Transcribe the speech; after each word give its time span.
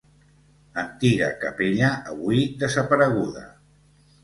Antiga 0.83 1.27
capella 1.43 1.91
avui 2.15 2.41
desapareguda. 2.65 3.47